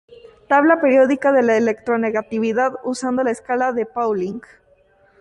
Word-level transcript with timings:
Tabla 0.47 0.81
periódica 0.81 1.31
de 1.31 1.43
la 1.43 1.57
electronegatividad 1.57 2.71
usando 2.83 3.23
la 3.23 3.29
escala 3.29 3.71
de 3.71 3.85
Pauling. 3.85 4.41